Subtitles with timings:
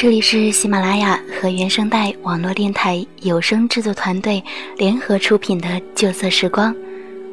[0.00, 4.40] 这里是喜马拉雅和原声带网络电台有声制作团队
[4.76, 6.72] 联合出品的《旧色时光》，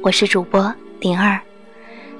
[0.00, 1.40] 我是主播灵儿。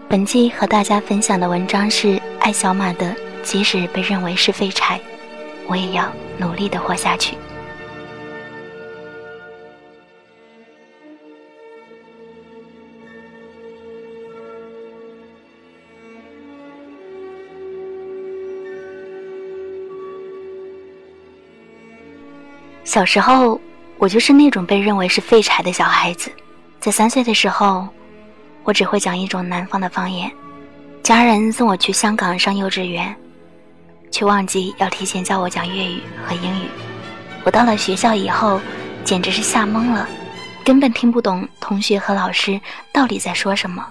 [0.08, 3.06] 本期和大家分享的文章是爱小马的
[3.44, 5.00] 《即使被认为是废柴，
[5.68, 7.36] 我也要努力的活下去》。
[22.92, 23.58] 小时候，
[23.96, 26.30] 我就是那种被认为是废柴的小孩子。
[26.78, 27.88] 在三岁的时候，
[28.64, 30.30] 我只会讲一种南方的方言。
[31.02, 33.16] 家人送我去香港上幼稚园，
[34.10, 36.68] 却忘记要提前教我讲粤语和英语。
[37.44, 38.60] 我到了学校以后，
[39.04, 40.06] 简直是吓懵了，
[40.62, 42.60] 根本听不懂同学和老师
[42.92, 43.82] 到底在说什么，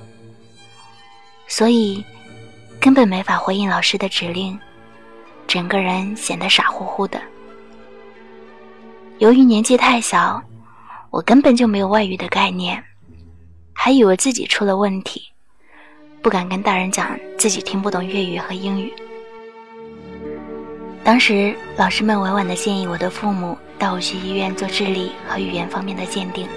[1.47, 2.05] 所以
[2.80, 4.55] 根本没法回应老师的指令，
[5.47, 7.19] 整个人显得傻乎乎的。
[9.22, 10.41] 由于年纪太小，
[11.11, 12.83] 我根本就没有外语的概念，
[13.72, 15.22] 还以为自己出了问题，
[16.23, 18.92] 不敢跟大人讲自己听不懂粤语和英语。
[21.03, 26.47] 当时老师们委婉的建议我的父母带我去医院做智力和语言方面的鉴定。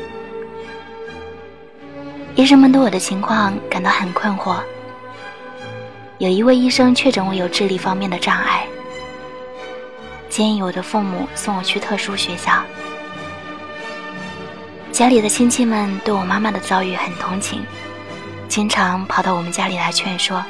[2.35, 4.57] 医生们对我的情况感到很困惑，
[6.17, 8.67] 有一位医生确诊我有智力方面的障碍。
[10.35, 12.61] 建议我的父母送我去特殊学校。
[14.91, 17.65] 家里的亲戚们对我妈妈的遭遇很同情，
[18.49, 20.45] 经常跑到我们家里来劝说，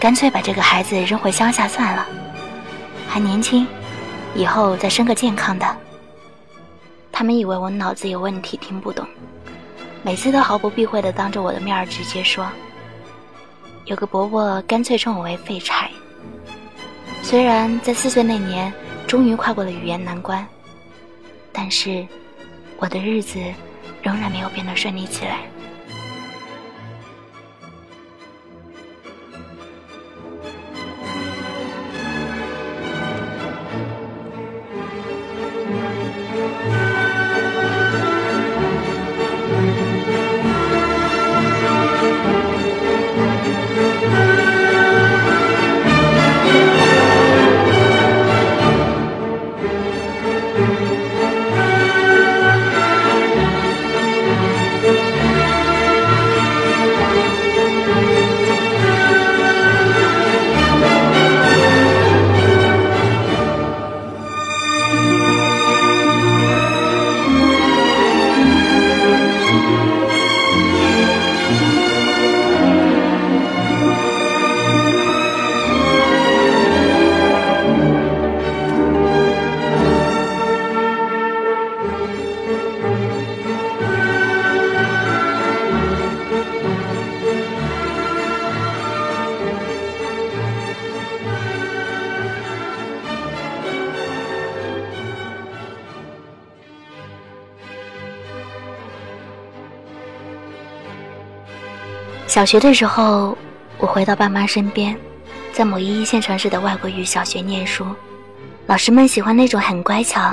[0.00, 2.06] 干脆把这个孩子扔回乡下算了，
[3.06, 3.66] 还年轻，
[4.34, 5.76] 以后再生个健康的。
[7.12, 9.06] 他们以为我脑子有问题，听不懂，
[10.02, 12.46] 每次都毫不避讳的当着我的面儿直接说。
[13.84, 15.90] 有个伯伯干脆称我为废柴。
[17.30, 18.72] 虽然在四岁那年
[19.06, 20.44] 终于跨过了语言难关，
[21.52, 22.04] 但是
[22.76, 23.38] 我的日子
[24.02, 25.42] 仍然没有变得顺利起来。
[102.30, 103.36] 小学的时候，
[103.76, 104.96] 我回到爸妈身边，
[105.52, 107.84] 在某一一线城市的外国语小学念书。
[108.68, 110.32] 老师们喜欢那种很乖巧、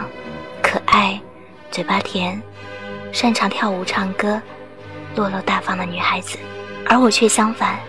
[0.62, 1.20] 可爱、
[1.72, 2.40] 嘴巴甜、
[3.12, 4.40] 擅长跳舞、唱歌、
[5.16, 6.38] 落落大方的女孩子，
[6.86, 7.80] 而我却相反，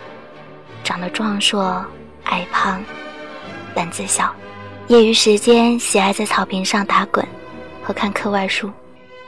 [0.83, 1.85] 长得壮硕、
[2.25, 2.83] 矮胖、
[3.75, 4.35] 胆子小。
[4.87, 7.23] 业余时间喜爱在草坪上打滚
[7.83, 8.73] 和看课外书。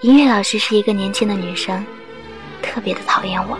[0.00, 1.84] 音乐老师是一个年轻的女生，
[2.62, 3.58] 特别的讨厌我。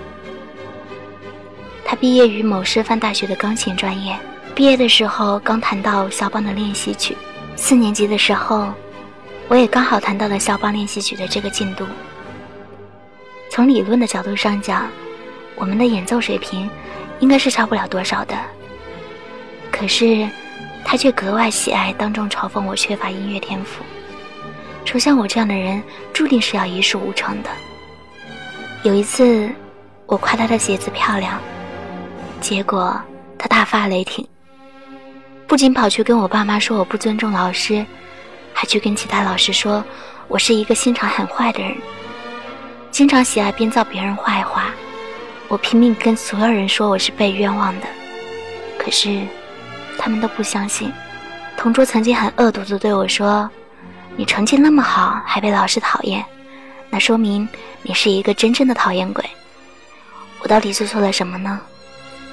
[1.91, 4.17] 他毕业于某师范大学的钢琴专业，
[4.55, 7.17] 毕业的时候刚弹到肖邦的练习曲。
[7.57, 8.73] 四年级的时候，
[9.49, 11.85] 我也刚好弹到了肖邦练习曲的这个进度。
[13.51, 14.89] 从理论的角度上讲，
[15.57, 16.71] 我们的演奏水平
[17.19, 18.37] 应该是差不了多少的。
[19.73, 20.29] 可是，
[20.85, 23.83] 他却格外喜爱当众嘲讽我缺乏音乐天赋，
[24.85, 25.83] 说像我这样的人
[26.13, 27.51] 注定是要一事无成的。
[28.85, 29.51] 有一次，
[30.07, 31.37] 我夸他的鞋子漂亮。
[32.41, 32.99] 结果
[33.39, 34.27] 他大发雷霆，
[35.47, 37.85] 不仅跑去跟我爸妈说我不尊重老师，
[38.55, 39.85] 还去跟其他老师说
[40.27, 41.77] 我是一个心肠很坏的人，
[42.91, 44.71] 经常喜爱编造别人坏话。
[45.49, 47.87] 我拼命跟所有人说我是被冤枉的，
[48.79, 49.21] 可是
[49.99, 50.93] 他们都不相信。
[51.57, 53.51] 同桌曾经很恶毒的对我说
[54.17, 56.25] ：“你成绩那么好，还被老师讨厌，
[56.89, 57.47] 那说明
[57.83, 59.23] 你是一个真正的讨厌鬼。”
[60.41, 61.61] 我到底做错了什么呢？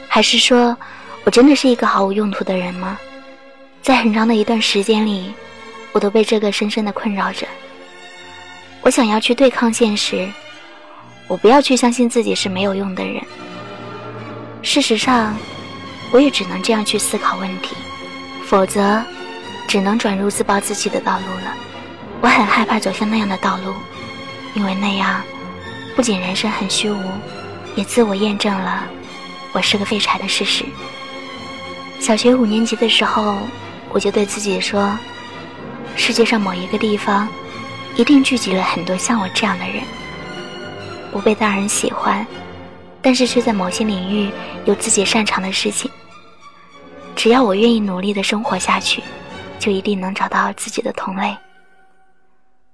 [0.08, 0.76] 还是说，
[1.24, 2.98] 我真的是一个毫无用途的人吗？
[3.82, 5.34] 在很长的一段时间里，
[5.92, 7.48] 我都被这个深深的困扰着。
[8.82, 10.28] 我想要去对抗现实，
[11.28, 13.22] 我不要去相信自己是没有用的人。
[14.62, 15.36] 事实上，
[16.12, 17.76] 我也只能这样去思考问题，
[18.46, 19.02] 否则，
[19.68, 21.54] 只能转入自暴自弃的道路了。
[22.22, 23.74] 我很害怕走向那样的道路，
[24.56, 25.22] 因为那样，
[25.96, 27.02] 不仅人生很虚无，
[27.76, 28.86] 也自我验证了
[29.58, 30.64] 我是个废柴的事实。
[32.00, 33.40] 小学五年级的时候。
[33.90, 34.96] 我就对自己说
[35.96, 37.28] ：“世界上某一个地方，
[37.96, 39.82] 一定聚集了很多像我这样的人，
[41.10, 42.28] 不被大人喜欢，
[43.02, 44.30] 但是却在某些领域
[44.66, 45.90] 有自己擅长的事情。
[47.16, 49.02] 只要我愿意努力的生活下去，
[49.58, 51.36] 就一定能找到自己的同类。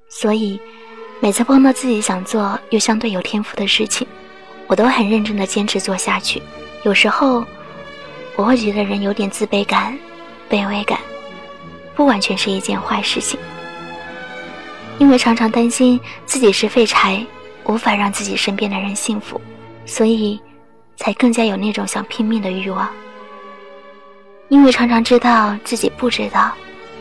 [0.10, 0.60] 所以，
[1.22, 4.06] 每次碰到自己想做又相对有天赋的事情，
[4.66, 6.42] 我都很认真的坚持做下去。
[6.84, 7.44] 有时候，
[8.36, 9.98] 我会觉得人有点自卑感。”
[10.50, 11.00] 卑微感，
[11.96, 13.40] 不完全是一件坏事情，
[15.00, 17.26] 因为常常担心自己是废柴，
[17.64, 19.42] 无法让自己身边的人幸福，
[19.84, 20.40] 所以
[20.96, 22.88] 才更加有那种想拼命的欲望。
[24.50, 26.52] 因为常常知道自己不知道，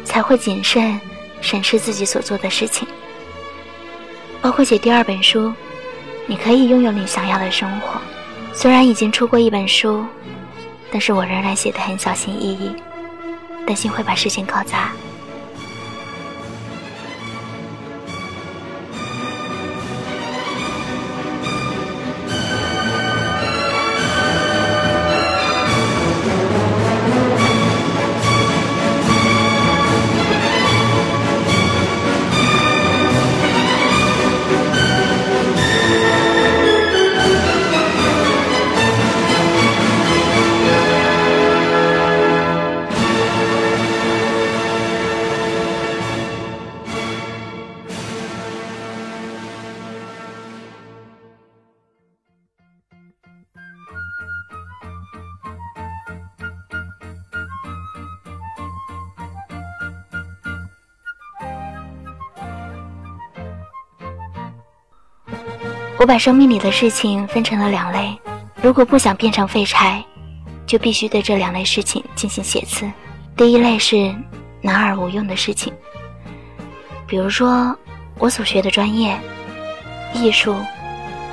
[0.03, 0.99] 才会谨慎
[1.43, 2.89] 审视自己所做的事情。
[4.41, 5.53] 包括写第二本书，
[6.25, 8.01] 你可以拥有你想要的生活。
[8.55, 10.05] 虽然已经出过一本书，
[10.91, 12.75] 但是我仍然写得很小心翼翼。
[13.67, 14.93] 担心会把事情搞砸。
[66.03, 68.19] 我把生命里的事情分成了两类，
[68.61, 70.05] 如果不想变成废柴，
[70.67, 72.91] 就必须对这两类事情进行写词。
[73.37, 74.13] 第一类是
[74.61, 75.73] 男而无用的事情，
[77.07, 77.73] 比如说
[78.19, 79.17] 我所学的专业，
[80.13, 80.57] 艺术、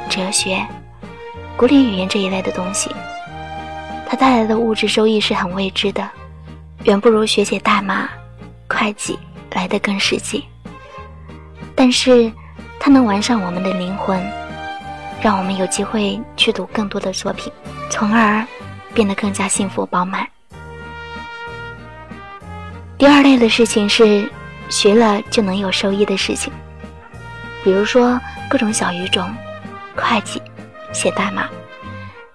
[0.08, 0.64] 哲学、
[1.58, 2.92] 古典语言这一类的东西，
[4.08, 6.08] 它带来的物质收益是很未知的，
[6.84, 8.08] 远不如学写代码、
[8.68, 9.18] 会计
[9.54, 10.46] 来的更实际。
[11.74, 12.32] 但是，
[12.80, 14.24] 它能完善我们的灵魂。
[15.22, 17.52] 让我们有机会去读更多的作品，
[17.90, 18.46] 从而
[18.94, 20.28] 变得更加幸福饱满。
[22.98, 24.30] 第二类的事情是
[24.70, 26.52] 学了就能有收益的事情，
[27.64, 28.20] 比如说
[28.50, 29.30] 各种小语种、
[29.96, 30.42] 会计、
[30.94, 31.50] 写代码，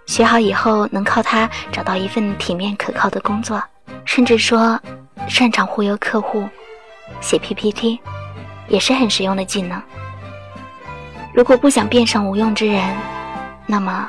[0.06, 3.62] 学好以后能靠它找到一份体面可靠的工作，
[4.04, 4.78] 甚至说
[5.28, 6.46] 擅长忽悠客户、
[7.20, 7.98] 写 PPT，
[8.68, 9.82] 也是很实用的技能。
[11.34, 12.80] 如果不想变成无用之人，
[13.66, 14.08] 那么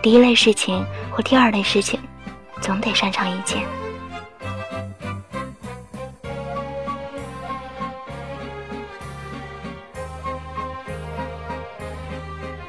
[0.00, 1.98] 第一类事情或第二类事情，
[2.60, 3.60] 总得擅长一件。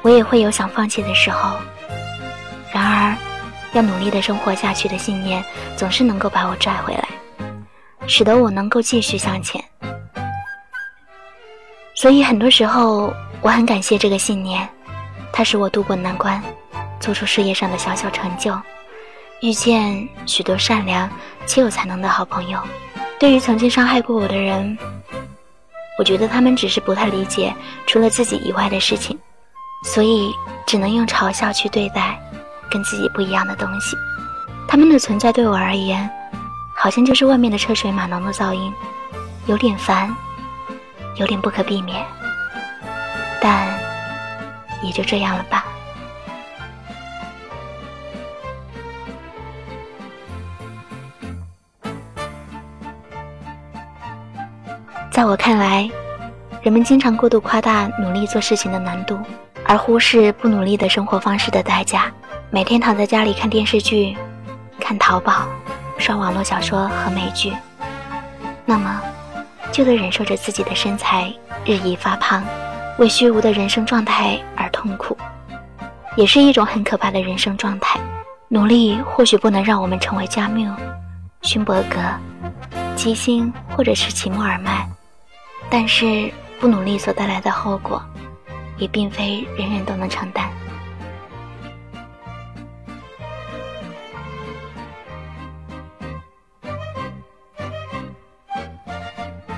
[0.02, 1.56] 我也会有想放弃的时候，
[2.72, 3.16] 然而
[3.72, 5.44] 要努力的生活下去的信念，
[5.76, 7.08] 总是能够把我拽回来，
[8.08, 9.64] 使得我能够继续向前。
[11.94, 13.14] 所以很多时候。
[13.46, 14.68] 我很感谢这个信念，
[15.32, 16.42] 它使我渡过难关，
[16.98, 18.60] 做出事业上的小小成就，
[19.40, 21.08] 遇见许多善良
[21.46, 22.58] 且有才能的好朋友。
[23.20, 24.76] 对于曾经伤害过我的人，
[25.96, 27.54] 我觉得他们只是不太理解
[27.86, 29.16] 除了自己以外的事情，
[29.84, 30.28] 所以
[30.66, 32.20] 只能用嘲笑去对待
[32.68, 33.96] 跟自己不一样的东西。
[34.66, 36.10] 他们的存在对我而言，
[36.74, 38.74] 好像就是外面的车水马龙的噪音，
[39.46, 40.12] 有点烦，
[41.14, 42.04] 有点不可避免。
[43.40, 43.68] 但
[44.82, 45.64] 也就这样了吧。
[55.10, 55.88] 在我看来，
[56.60, 59.18] 人们经常过度夸大努力做事情的难度，
[59.64, 62.12] 而忽视不努力的生活方式的代价。
[62.50, 64.14] 每天躺在家里看电视剧、
[64.78, 65.48] 看淘宝、
[65.96, 67.50] 刷网络小说和美剧，
[68.66, 69.02] 那么
[69.72, 71.32] 就得忍受着自己的身材
[71.64, 72.44] 日益发胖。
[72.98, 75.16] 为虚无的人生状态而痛苦，
[76.16, 78.00] 也是一种很可怕的人生状态。
[78.48, 80.74] 努力或许不能让我们成为加缪、
[81.42, 81.98] 勋伯格、
[82.94, 84.88] 基辛或者是齐默尔曼，
[85.68, 88.02] 但是不努力所带来的后果，
[88.78, 90.48] 也并非人人都能承担。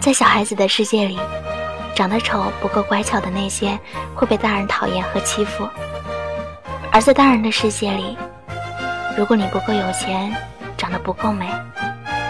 [0.00, 1.18] 在小孩子的世界里，
[1.98, 3.76] 长得丑、不够乖巧的那些
[4.14, 5.68] 会被大人讨厌和欺负；
[6.92, 8.16] 而在大人的世界里，
[9.16, 10.32] 如果你不够有钱，
[10.76, 11.50] 长得不够美，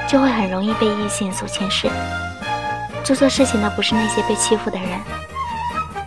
[0.08, 1.86] 就会很容易被异性所轻视。
[3.04, 4.88] 做错事情的不是那些被欺负的人，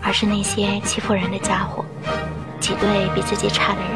[0.01, 1.85] 而是那些欺负人的家伙，
[2.59, 3.91] 挤兑比自己差的人，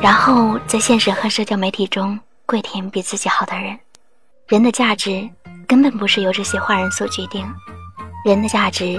[0.00, 3.78] 然后在现实和社交媒体中跪舔比自己好的人。
[4.48, 5.28] 人的价值
[5.68, 7.46] 根本不是由这些坏人所决定，
[8.24, 8.98] 人的价值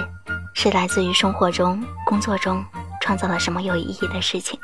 [0.54, 2.64] 是来自于生活中、工作中
[3.00, 4.56] 创造了什么有意义的事情，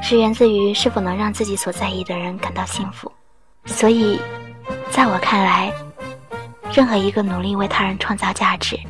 [0.00, 3.12] 是源自于是否能让自己所在意的人感到幸福。
[3.66, 4.18] 所以，
[4.90, 5.70] 在我看来，
[6.72, 8.80] 任何一个努力为他人创造价值、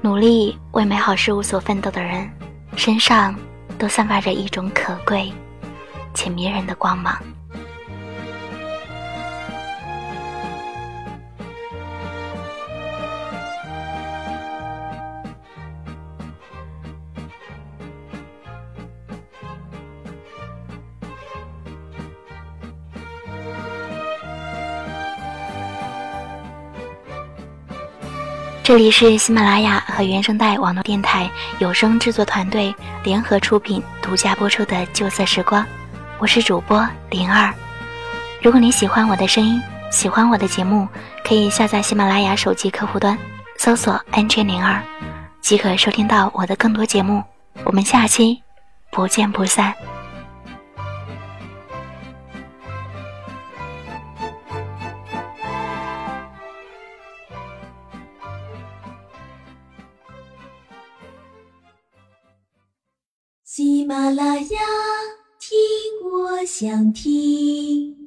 [0.00, 2.28] 努力为美好事物所奋斗的人，
[2.76, 3.32] 身上
[3.78, 5.32] 都散发着一种可贵
[6.14, 7.16] 且迷人的光芒。
[28.64, 35.62] 这里是喜马拉雅和原声带网络电台有声制作团队联合出品、独家播出的《旧色时光》，
[36.18, 37.52] 我是主播灵儿。
[38.40, 40.88] 如果你喜欢我的声音，喜欢我的节目，
[41.22, 43.18] 可以下载喜马拉雅手机客户端，
[43.58, 44.82] 搜索 “nj 灵儿”，
[45.42, 47.22] 即可收听到我的更多节目。
[47.64, 48.42] 我们下期
[48.90, 49.74] 不见不散。
[64.04, 64.60] 啦啦呀，
[65.40, 68.03] 听我想听。